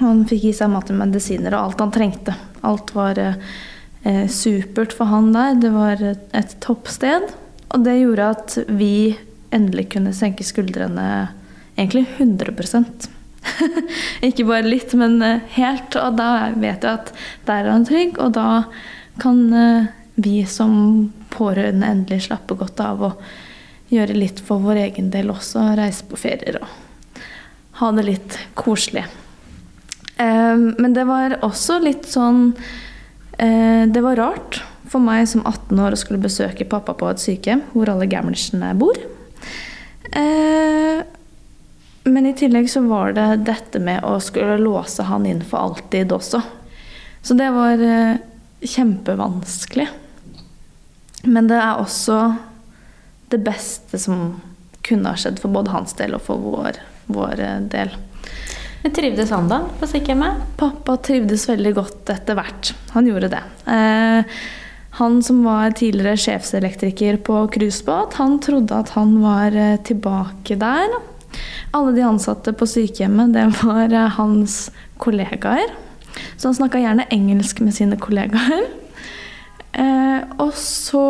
[0.00, 2.36] han fikk i seg mat og medisiner og alt han trengte.
[2.64, 5.58] Alt var eh, supert for han der.
[5.60, 7.28] Det var et, et toppsted.
[7.70, 8.94] Og det gjorde at vi
[9.54, 11.06] endelig kunne senke skuldrene
[11.76, 13.08] egentlig 100%
[14.28, 15.96] Ikke bare litt, men eh, helt.
[15.96, 17.12] Og da vet jeg at
[17.48, 18.64] der er han trygg, og da
[19.20, 19.88] kan eh,
[20.20, 23.22] vi som pårørende endelig slappe godt av og
[23.90, 25.70] gjøre litt for vår egen del også.
[25.78, 26.68] Reise på ferier og
[27.80, 29.06] ha det litt koselig.
[30.20, 32.50] Eh, men det var også litt sånn
[33.38, 34.60] eh, Det var rart
[34.90, 38.74] for meg som 18 år å skulle besøke pappa på et sykehjem hvor alle gamlisene
[38.78, 38.98] bor.
[40.16, 41.02] Eh,
[42.10, 46.12] men i tillegg så var det dette med å skulle låse han inn for alltid
[46.12, 46.42] også.
[47.22, 47.82] Så det var
[48.64, 49.88] kjempevanskelig.
[51.28, 52.20] Men det er også
[53.30, 54.40] det beste som
[54.86, 56.80] kunne ha skjedd for både hans del og for vår,
[57.12, 57.92] vår del.
[58.82, 60.56] Men Trivdes han da på sykehjemmet?
[60.56, 62.72] Pappa trivdes veldig godt etter hvert.
[62.94, 63.42] Han gjorde det.
[63.68, 64.38] Eh,
[65.00, 70.92] han som var tidligere sjefselektriker på cruisebåt, han trodde at han var eh, tilbake der.
[71.76, 74.66] Alle de ansatte på sykehjemmet, det var eh, hans
[75.00, 75.72] kollegaer.
[76.36, 78.66] Så han snakka gjerne engelsk med sine kollegaer.
[79.70, 81.00] Eh, og så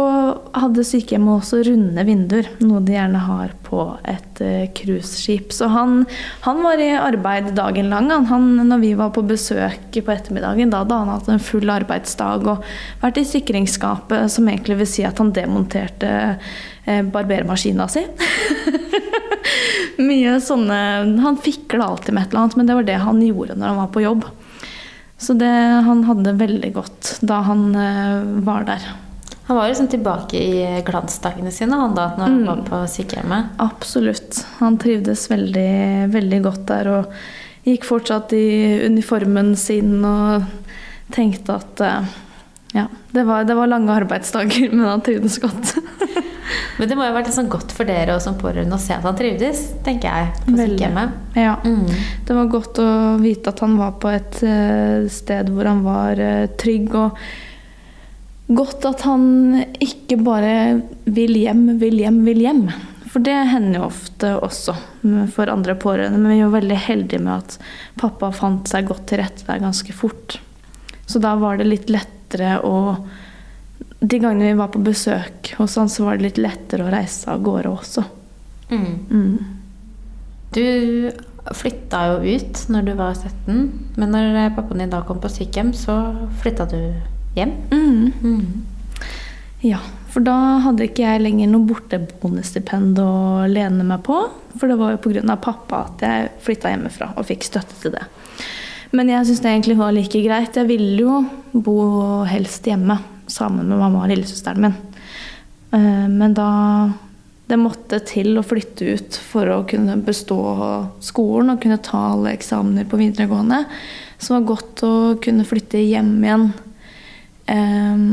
[0.52, 5.48] hadde sykehjemmet også runde vinduer, noe de gjerne har på et eh, cruiseskip.
[5.48, 6.02] Eh, så han,
[6.44, 8.10] han, var i arbeid dagen lang.
[8.28, 12.44] Han, når vi var på besøk på ettermiddagen, da hadde han hatt en full arbeidsdag
[12.52, 12.66] og
[13.00, 16.12] vært i sikringsskapet, som egentlig vil si at han demonterte
[16.84, 18.04] eh, barbermaskina si.
[20.00, 20.76] Mye sånne
[21.24, 23.80] Han fikla alltid med et eller annet, men det var det han gjorde når han
[23.80, 24.28] var på jobb.
[25.20, 25.52] Så det,
[25.86, 28.86] han hadde det veldig godt da han uh, var der.
[29.50, 32.48] Han var liksom tilbake i glansdagene sine han da, når han mm.
[32.48, 33.52] var på sykehjemmet?
[33.60, 34.44] Absolutt.
[34.60, 37.20] Han trivdes veldig, veldig godt der og
[37.66, 38.46] gikk fortsatt i
[38.86, 40.46] uniformen sin og
[41.12, 42.12] tenkte at uh,
[42.72, 45.74] ja, det var, det var, lange arbeidsdager, men han trivdes godt.
[46.78, 48.96] Men det må jo ha vært sånn godt for dere og som pårørende å se
[48.96, 51.14] at han trivdes, tenker jeg, på sykehjemmet.
[51.38, 51.56] Ja.
[51.64, 51.86] Mm.
[52.26, 52.90] Det var godt å
[53.22, 56.94] vite at han var på et uh, sted hvor han var uh, trygg.
[56.98, 59.24] Og godt at han
[59.82, 60.54] ikke bare
[61.06, 62.64] vil hjem, vil hjem, vil hjem.
[63.10, 64.76] For det hender jo ofte også
[65.34, 66.20] for andre pårørende.
[66.20, 67.56] Men vi var veldig heldige med at
[67.98, 70.38] pappa fant seg godt til rette der ganske fort.
[71.10, 72.94] Så da var det litt lettere å
[74.00, 77.28] De gangene vi var på besøk hos han, så var det litt lettere å reise
[77.28, 78.04] av gårde også.
[78.70, 78.94] Mm.
[79.10, 79.38] Mm.
[80.56, 80.64] Du
[81.56, 83.60] flytta jo ut når du var 17,
[84.00, 85.98] men når pappaen din da kom på sykehjem, så
[86.42, 86.80] flytta du
[87.36, 87.54] hjem?
[87.70, 88.12] Mm.
[88.24, 88.44] mm.
[89.60, 90.34] Ja, for da
[90.64, 94.16] hadde ikke jeg lenger noe borteboendestipend å lene meg på.
[94.56, 95.36] For det var jo pga.
[95.36, 98.06] pappa at jeg flytta hjemmefra og fikk støtte til det.
[98.96, 100.56] Men jeg syns det egentlig var like greit.
[100.56, 101.20] Jeg ville jo
[101.52, 101.76] bo
[102.26, 102.96] helst hjemme
[103.32, 104.76] sammen med mamma og lillesøsteren min.
[105.76, 106.50] Eh, men da
[107.50, 110.38] det måtte til å flytte ut for å kunne bestå
[111.02, 113.64] skolen og kunne ta alle eksamener på videregående.
[114.18, 116.46] Så det var godt å kunne flytte hjem igjen.
[117.50, 118.06] Eh,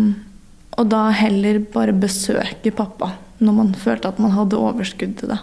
[0.77, 5.39] og da heller bare besøke pappa når man følte at man hadde overskudd til det.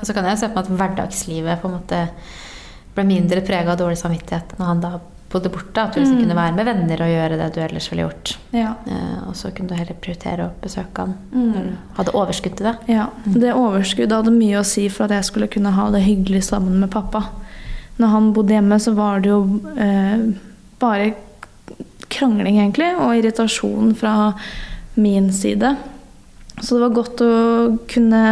[0.00, 2.04] Så kan jeg se på meg at hverdagslivet på en måte
[2.96, 4.92] ble mindre prega av dårlig samvittighet når han da
[5.30, 5.82] bodde borte.
[5.82, 6.22] At du liksom mm.
[6.24, 8.32] kunne være med venner og gjøre det du ellers ville gjort.
[8.56, 8.72] Ja.
[8.86, 11.50] Eh, og så kunne du heller prioritere å besøke han mm.
[11.54, 12.76] når du hadde overskudd til det.
[12.90, 13.38] Ja, mm.
[13.44, 16.80] Det overskuddet hadde mye å si for at jeg skulle kunne ha det hyggelig sammen
[16.82, 17.28] med pappa.
[18.00, 19.42] Når han bodde hjemme, så var det jo
[19.76, 20.30] eh,
[20.80, 21.12] bare
[22.10, 24.32] krangling, egentlig, og irritasjon fra
[24.98, 25.76] min side.
[26.60, 27.34] Så det var godt å
[27.88, 28.22] kunne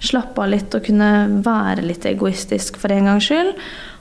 [0.00, 1.10] slappe av litt og kunne
[1.44, 3.52] være litt egoistisk for en gangs skyld.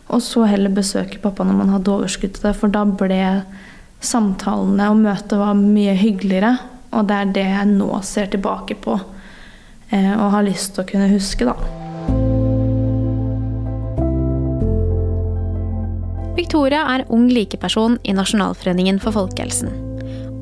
[0.10, 3.22] Og så heller besøke pappa når man hadde overskudd til det, for da ble
[4.02, 6.56] samtalene og møtet var mye hyggeligere.
[6.98, 10.89] Og det er det jeg nå ser tilbake på eh, og har lyst til å
[10.89, 11.58] kunne huske, da.
[16.39, 19.69] Victoria er ung likeperson i Nasjonalforeningen for folkehelsen.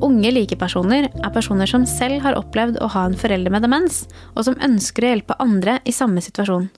[0.04, 4.46] Unge likepersoner er personer som selv har opplevd å ha en forelder med demens, og
[4.46, 6.70] som ønsker å hjelpe andre i samme situasjon.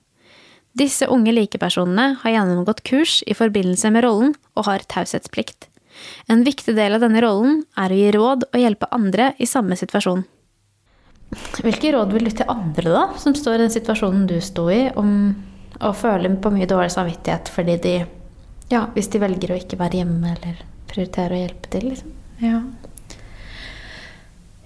[0.78, 5.66] Disse unge likepersonene har gjennomgått kurs i forbindelse med rollen og har taushetsplikt.
[6.30, 9.76] En viktig del av denne rollen er å gi råd og hjelpe andre i samme
[9.76, 10.22] situasjon.
[11.62, 14.88] Hvilke råd vil du til andre da, som står i den situasjonen du sto i,
[14.98, 15.10] om
[15.80, 17.98] å føle på mye dårlig samvittighet fordi de
[18.70, 20.58] Ja, hvis de velger å ikke være hjemme eller
[20.90, 22.12] prioritere å hjelpe til, liksom?
[22.40, 22.60] Ja.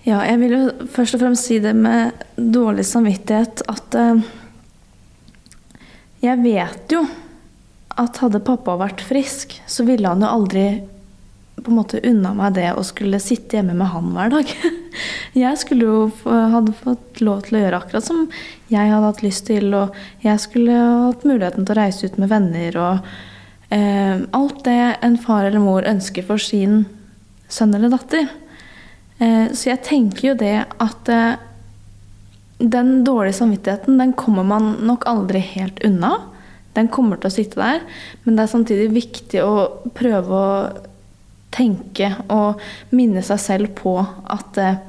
[0.04, 4.20] ja, jeg vil jo først og fremst si det med dårlig samvittighet at uh,
[6.24, 7.04] jeg vet jo
[8.00, 10.66] at hadde pappa vært frisk, så ville han jo aldri
[11.54, 14.50] på en måte unna meg det å skulle sitte hjemme med han hver dag.
[15.44, 18.20] Jeg skulle jo hadde fått lov til å gjøre akkurat som
[18.70, 22.30] jeg hadde hatt lyst til, og jeg skulle hatt muligheten til å reise ut med
[22.30, 23.08] venner og
[23.74, 26.84] eh, alt det en far eller mor ønsker for sin
[27.50, 28.30] sønn eller datter.
[29.18, 31.42] Eh, så jeg tenker jo det at eh,
[32.58, 36.16] den dårlige samvittigheten, den kommer man nok aldri helt unna.
[36.74, 37.84] Den kommer til å sitte der,
[38.24, 40.48] men det er samtidig viktig å prøve å
[41.54, 42.62] tenke og
[42.94, 44.80] minne seg selv på at eh,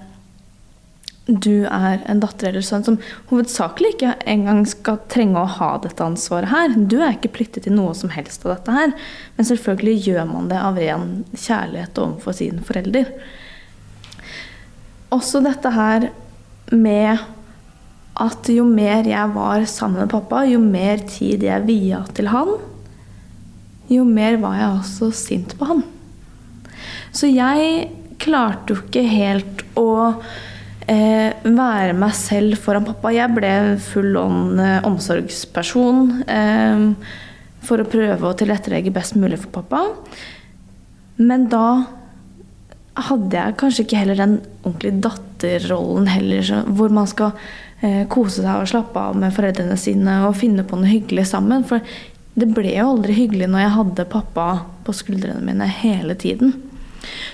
[1.26, 2.98] du er en datter eller sønn som
[3.32, 6.76] hovedsakelig ikke engang skal trenge å ha dette ansvaret her.
[6.78, 8.94] Du er ikke pliktig til noe som helst av dette her.
[9.38, 13.10] Men selvfølgelig gjør man det av ren kjærlighet overfor sin forelder.
[15.14, 16.12] Også dette her
[16.74, 17.26] med
[18.16, 22.56] at jo mer jeg var sammen med pappa, jo mer tid jeg via til han,
[23.92, 25.84] jo mer var jeg også sint på han.
[27.16, 27.90] Så jeg
[28.22, 29.90] klarte jo ikke helt å
[30.88, 33.14] eh, være meg selv foran pappa.
[33.14, 33.52] Jeg ble
[33.84, 36.88] full on eh, omsorgsperson eh,
[37.66, 39.84] for å prøve å tilrettelegge best mulig for pappa.
[41.20, 41.68] Men da
[43.06, 47.36] hadde jeg kanskje ikke heller den ordentlige datterrollen heller, hvor man skal
[48.10, 51.66] kose seg og slappe av med foreldrene sine og finne på noe hyggelig sammen.
[51.68, 51.84] For
[52.36, 54.46] det ble jo aldri hyggelig når jeg hadde pappa
[54.88, 56.54] på skuldrene mine hele tiden.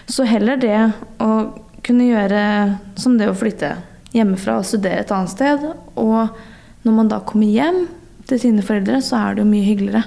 [0.09, 0.77] Så heller det
[1.23, 1.29] å
[1.85, 2.41] kunne gjøre
[2.99, 3.75] som det å flytte
[4.13, 5.63] hjemmefra og studere et annet sted.
[5.95, 6.27] Og
[6.83, 7.85] når man da kommer hjem
[8.29, 10.03] til sine foreldre, så er det jo mye hyggeligere.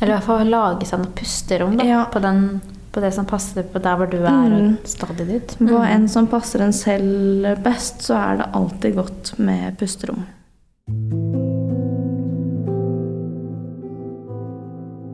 [0.00, 2.04] Eller i hvert fall lage seg noe pusterom da, Ja.
[2.10, 2.60] på, den,
[2.92, 4.78] på det som passer på der hvor du er, Mm.
[4.78, 5.56] og stadiet ditt.
[5.58, 5.94] Hva Mm.
[5.94, 10.24] enn som passer en selv best, så er det alltid godt med pusterom.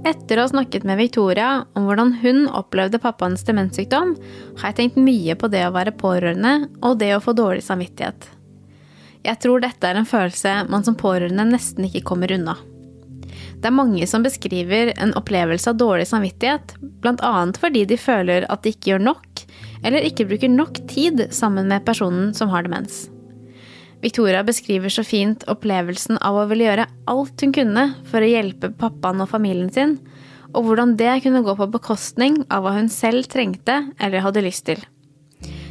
[0.05, 4.15] Etter å ha snakket med Victoria om hvordan hun opplevde pappaens demenssykdom,
[4.61, 8.29] har jeg tenkt mye på det å være pårørende og det å få dårlig samvittighet.
[9.25, 12.59] Jeg tror dette er en følelse man som pårørende nesten ikke kommer unna.
[13.65, 17.31] Det er mange som beskriver en opplevelse av dårlig samvittighet, bl.a.
[17.57, 19.41] fordi de føler at de ikke gjør nok,
[19.81, 23.07] eller ikke bruker nok tid sammen med personen som har demens.
[24.05, 28.69] Victoria beskriver så fint opplevelsen av å ville gjøre alt hun kunne for å hjelpe
[28.77, 29.97] pappaen og familien sin,
[30.53, 34.69] og hvordan det kunne gå på bekostning av hva hun selv trengte eller hadde lyst
[34.69, 34.85] til.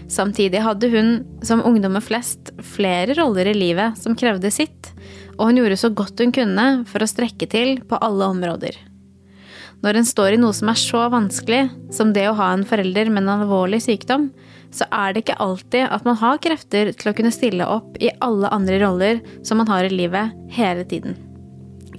[0.09, 1.13] Samtidig hadde hun,
[1.45, 4.89] som ungdommer flest, flere roller i livet som krevde sitt,
[5.37, 8.77] og hun gjorde så godt hun kunne for å strekke til på alle områder.
[9.83, 13.09] Når en står i noe som er så vanskelig som det å ha en forelder
[13.11, 14.29] med en alvorlig sykdom,
[14.73, 18.13] så er det ikke alltid at man har krefter til å kunne stille opp i
[18.23, 21.17] alle andre roller som man har i livet hele tiden.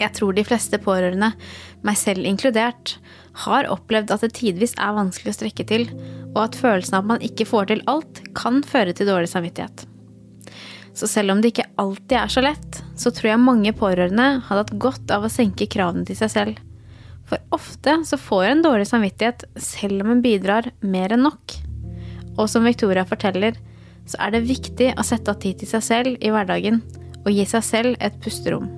[0.00, 1.30] Jeg tror de fleste pårørende,
[1.86, 2.96] meg selv inkludert,
[3.44, 5.86] har opplevd at det tidvis er vanskelig å strekke til,
[6.32, 9.86] og at følelsen av at man ikke får til alt, kan føre til dårlig samvittighet.
[10.94, 14.62] Så selv om det ikke alltid er så lett, så tror jeg mange pårørende hadde
[14.62, 16.62] hatt godt av å senke kravene til seg selv.
[17.28, 21.56] For ofte så får en dårlig samvittighet selv om en bidrar mer enn nok.
[22.36, 23.56] Og som Victoria forteller,
[24.04, 26.82] så er det viktig å sette av tid til seg selv i hverdagen
[27.24, 28.68] og gi seg selv et pusterom.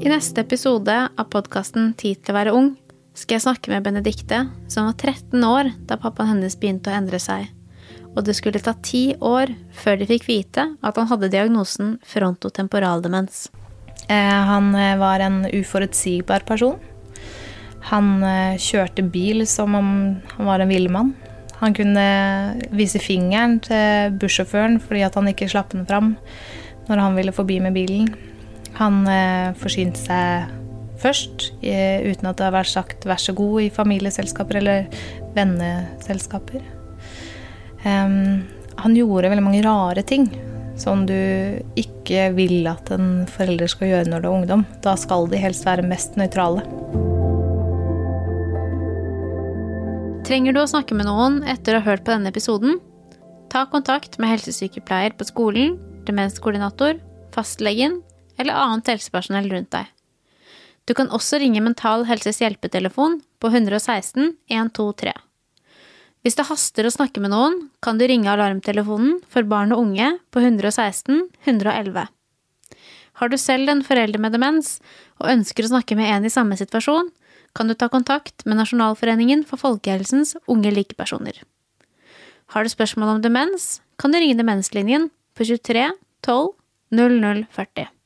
[0.00, 2.70] I neste episode av podkasten Tid til å være ung
[3.20, 7.20] skal jeg snakke med Benedikte, som var 13 år da pappaen hennes begynte å endre
[7.20, 7.50] seg.
[8.16, 9.52] Og det skulle ta ti år
[9.82, 13.48] før de fikk vite at han hadde diagnosen frontotemporaldemens.
[14.08, 16.78] Eh, Han eh, var en uforutsigbar person.
[17.92, 19.90] Han eh, kjørte bil som om
[20.36, 21.12] han var en villmann.
[21.60, 22.06] Han kunne
[22.72, 26.14] vise fingeren til bussjåføren fordi han ikke slapp den fram
[26.88, 28.08] når han ville forbi med bilen.
[28.80, 29.04] Han
[29.60, 30.59] forsynte seg
[31.00, 34.86] først eh, uten at det har vært sagt 'vær så god' i familieselskaper eller
[35.36, 36.62] venneselskaper.
[37.80, 38.44] Um,
[38.76, 40.28] han gjorde veldig mange rare ting
[40.80, 41.14] som du
[41.80, 44.64] ikke vil at en forelder skal gjøre når du er ungdom.
[44.84, 46.64] Da skal de helst være mest nøytrale.
[50.24, 52.78] Trenger du å snakke med noen etter å ha hørt på denne episoden?
[53.50, 55.74] Ta kontakt med helsesykepleier på skolen,
[56.06, 57.00] demenskoordinator,
[57.34, 57.98] fastlegen
[58.38, 59.88] eller annet helsepersonell rundt deg.
[60.88, 65.12] Du kan også ringe Mental Helses hjelpetelefon på 116 123.
[66.20, 70.10] Hvis det haster å snakke med noen, kan du ringe alarmtelefonen for barn og unge
[70.32, 72.08] på 116 111.
[73.20, 74.78] Har du selv en forelder med demens
[75.20, 77.08] og ønsker å snakke med en i samme situasjon,
[77.56, 81.40] kan du ta kontakt med Nasjonalforeningen for folkehelsens unge likepersoner.
[82.54, 85.90] Har du spørsmål om demens, kan du ringe Demenslinjen på 23
[86.26, 86.52] 12
[86.94, 87.99] 0040.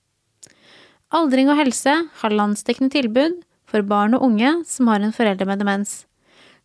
[1.15, 3.37] Aldring og helse har landsdekkende tilbud
[3.71, 6.03] for barn og unge som har en forelder med demens.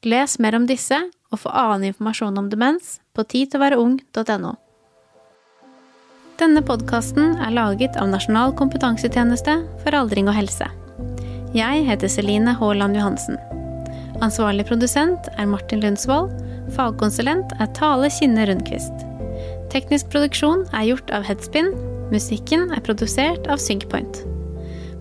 [0.01, 0.97] Les mer om disse
[1.29, 4.55] og få annen informasjon om demens på tidtilværeung.no.
[6.39, 10.69] Denne podkasten er laget av Nasjonal kompetansetjeneste for aldring og helse.
[11.53, 13.37] Jeg heter Celine Haaland Johansen.
[14.23, 16.31] Ansvarlig produsent er Martin Lundsvold.
[16.73, 19.05] Fagkonsulent er Tale Kinne Rundquist.
[19.69, 21.73] Teknisk produksjon er gjort av Headspin.
[22.09, 24.23] Musikken er produsert av Synkpoint.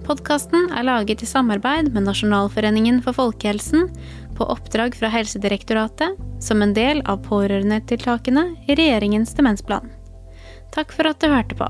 [0.08, 3.90] Podkasten er laget i samarbeid med Nasjonalforeningen for folkehelsen
[4.38, 9.92] på oppdrag fra Helsedirektoratet som en del av pårørendetiltakene i regjeringens demensplan.
[10.72, 11.68] Takk for at du hørte på.